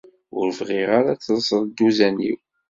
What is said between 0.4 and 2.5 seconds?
bɣiɣ ara ad tellseḍ dduzan-iw.